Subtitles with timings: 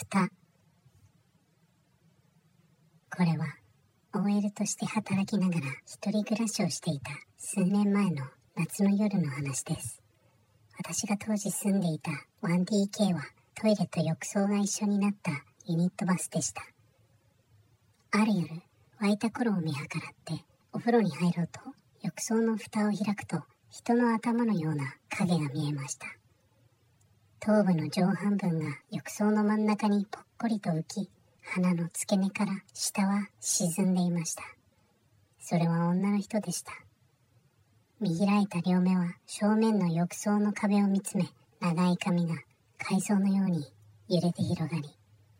[0.00, 0.30] 蓋
[3.14, 3.54] これは
[4.14, 8.24] OL として働きながら一人暮らしをしていた数年前の
[8.56, 10.02] 夏の夜の話です。
[10.78, 13.20] 私が当時住んでいた 1DK は
[13.54, 15.32] トイレと浴槽が一緒になった
[15.66, 16.62] ユニットバスでした。
[18.12, 18.48] ある夜
[19.00, 21.60] 湧いた頃を見計らってお風呂に入ろうと
[22.00, 26.06] 浴槽の蓋を開くと人の頭のような影が見えました。
[27.42, 31.08] 頭部の上半分が浴槽の真ん中にぽっこりと浮き
[31.42, 34.42] 鼻の付け根から下は沈んでいました。
[35.40, 36.72] それは女の人でした。
[37.98, 41.24] 見開いた両目は正面の浴槽の壁を見つめ
[41.60, 42.34] 長い髪が
[42.78, 43.64] 海藻のように
[44.08, 44.90] 揺れて広がり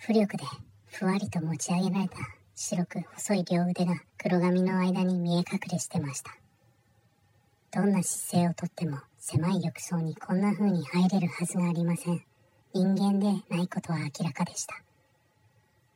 [0.00, 0.42] 浮力で
[0.86, 2.16] ふわりと持ち上げられた
[2.56, 6.43] 白く細い両腕が黒髪の間に見え隠れしてました。
[7.74, 12.22] どんな姿勢をとっても狭い浴槽にこんな風に入れるはずがありません。
[12.72, 14.80] 人間でないことは明らかでした。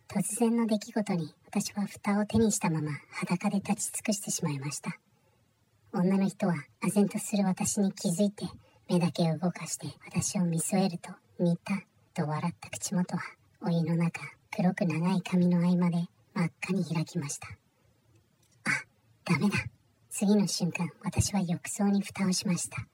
[0.08, 4.98] 突然の出来事に私は蓋を手にしたまま裸で立ち尽くしてしまいました。
[5.92, 8.46] 女の人は唖然とする私に気づいて
[8.88, 11.80] 目だけを動かして私を見据えると似た
[12.12, 13.22] と笑った口元は
[13.62, 14.20] お湯の中
[14.50, 17.46] 黒く長い髪の合間で真っ赤に開きました。
[18.64, 18.70] あ
[19.24, 19.77] ダメだ。
[20.10, 22.86] 次の瞬間私は浴槽に蓋をしました。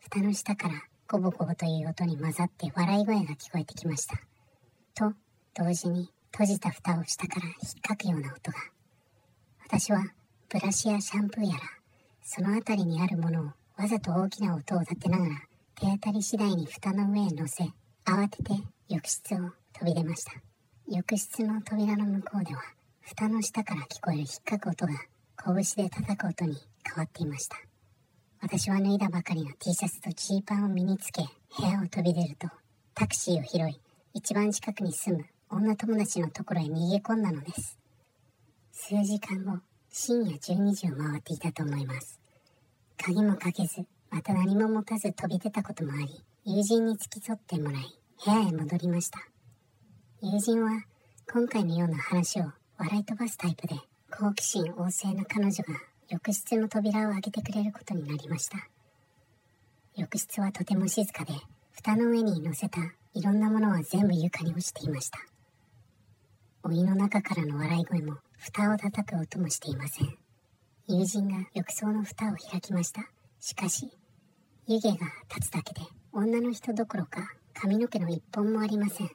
[0.00, 0.74] 蓋の下から
[1.08, 4.16] ゴボゴボという音に混ざって笑い声が聞こえてきました。
[4.94, 5.14] と
[5.54, 8.58] 同時に閉じた蓋を下から引っかくような音が。
[9.64, 10.04] 私は
[10.48, 11.60] ブラシやシャンプーやら
[12.22, 13.44] その辺りにあるものを
[13.76, 15.42] わざと大きな音を立てながら
[15.76, 17.64] 手当たり次第に蓋の上へ乗せ
[18.04, 18.52] 慌てて
[18.88, 20.32] 浴室を飛び出ました。
[20.88, 22.62] 浴室の扉の向こうでは
[23.00, 24.94] 蓋の下から聞こえる引っかく音が
[25.36, 27.56] 拳で叩く音に変わっていました。
[28.40, 31.22] 私は脱いだばかりの T シャツとジーパンを身につけ
[31.58, 32.48] 部屋を飛び出ると
[32.94, 33.80] タクシーを拾い
[34.14, 37.78] 一番近くに住む女友達のところへ逃げ込んだのです。
[38.72, 39.60] 数時間後
[39.90, 42.20] 深夜12時を回っていたと思います。
[42.96, 49.18] 鍵もかけずまた何も持たず飛び出たこともあり友人に付き添ってもらい部屋へ戻りました。
[50.22, 50.84] 友人は
[51.32, 52.44] 今回のような話を
[52.78, 53.74] 笑い飛ばすタイプで
[54.10, 55.74] 好奇心旺盛な彼女が
[56.08, 58.68] 浴室の扉を開けてくれることになりました。
[59.96, 61.34] 浴室はとても静かで
[61.72, 62.80] 蓋の上に乗せた
[63.14, 65.18] いろんなものは全部床に落ちていました。
[66.62, 70.16] お湯の中からの笑い声も蓋を叩く音もしていません。
[70.86, 73.02] 友人が浴槽の蓋を開きました。
[73.40, 73.90] しかし
[74.66, 75.80] 湯気が立つだけで
[76.12, 79.10] 女の人どころか髪の毛の一本もありません。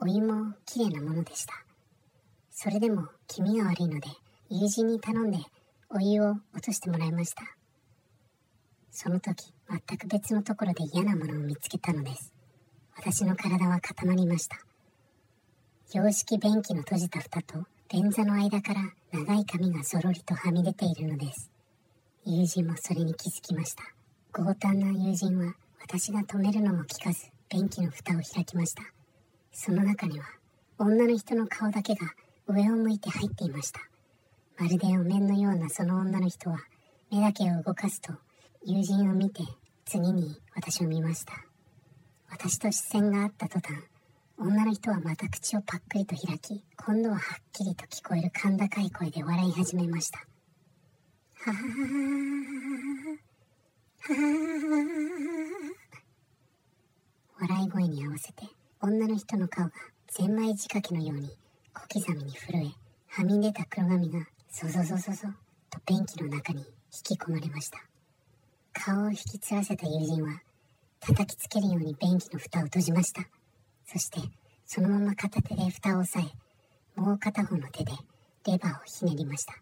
[0.00, 1.54] お湯もきれいなものでした。
[2.62, 4.06] それでも気味が悪いので
[4.48, 5.38] 友人に頼んで
[5.90, 7.42] お湯を落としてもらいました。
[8.92, 12.32] その時全く別のところで嫌なものを見つけたのです。
[12.94, 14.60] 私の体は固まりました。
[15.92, 21.50] 洋式便器の閉じた蓋と便座の間から長い髪がそろりとはみ出ているのです。
[22.24, 23.82] 友人もそれに気づきました。
[24.32, 28.84] 強胆な友人は私が止めるのも聞かず便器の蓋を開きました。
[29.50, 30.26] その中には
[30.78, 32.06] 女の人の顔だけが
[32.46, 33.80] 上を向いて入っていました。
[34.58, 36.58] まるでお面のようなその女の人は
[37.10, 38.12] 目だけを動かすと
[38.64, 39.42] 友人を見て
[39.84, 41.32] 次に私を見ました。
[42.30, 43.76] 私と視線があった途端
[44.38, 50.18] 女の人はまた口をパックリと開き今度ははっきりと聞こえる甲高い声で笑い始めました。
[50.18, 51.62] はははは
[57.40, 58.46] 笑い声に合わせて
[58.80, 59.72] 女の人の顔が
[60.08, 61.30] ゼンマイ仕掛けのように
[61.92, 62.72] 刻みに震え
[63.08, 64.20] はみ出た黒髪が
[64.50, 65.28] ゾゾゾゾゾ
[65.68, 67.80] と便器の中に引き込まれました。
[68.72, 70.40] 顔を引きつらせた友人は
[71.00, 73.28] 叩きつけるように便器の蓋を閉じました。
[73.84, 74.20] そして
[74.64, 77.92] そのまま片手で蓋を押さえもう片方の手で
[78.46, 79.54] レバーをひねりました。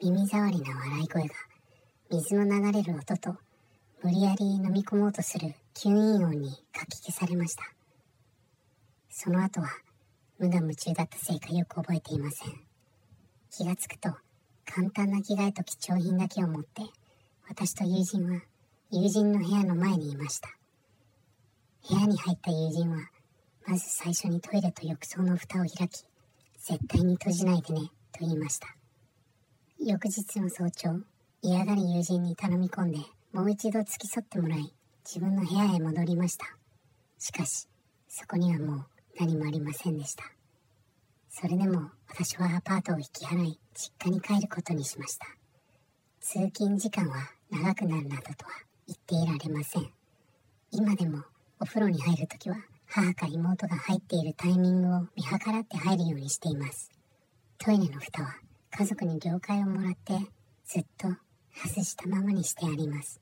[0.00, 1.34] 耳障りな笑い声が
[2.12, 3.34] 水の流れる音と
[4.04, 7.64] 無理やり飲み込もうとする吸引音にかき消されました。
[9.10, 9.68] その後は
[10.38, 12.52] 無我夢中だったせいかよく覚えていません。
[13.50, 14.10] 気がつくと
[14.64, 16.82] 簡単な着替えと貴重品だけを持って
[17.48, 18.40] 私と友人は
[18.90, 20.48] 友人の部屋の前にいました。
[21.88, 23.10] 部屋に入った友人は
[23.66, 26.04] まず最初にトイレと浴槽の蓋を開き
[26.58, 27.80] 絶対に閉じないでね
[28.12, 28.74] と言いました。
[29.78, 31.00] 翌日の早朝
[31.42, 32.98] 嫌がる友人に頼み込んで
[33.32, 36.46] もう一度付き添ってもらい自分の部屋へ戻りました。
[37.18, 37.68] しかし
[38.08, 38.86] そこにはもう
[39.18, 40.24] 何もありませんでした
[41.30, 45.26] それでも私はアパートを引き払い実家に帰ることにしました
[46.20, 47.16] 通勤時間は
[47.50, 48.52] 長くなるなどとは
[48.86, 49.90] 言っていられません
[50.70, 51.22] 今でも
[51.60, 52.56] お風呂に入るときは
[52.86, 56.92] 母か妹が入っているタイミングを見計らって入るようにしています。
[57.58, 58.36] トイレの蓋は
[58.70, 60.14] 家族に了解をもらって
[60.64, 61.08] ずっと
[61.52, 63.20] 外したままにしてあります。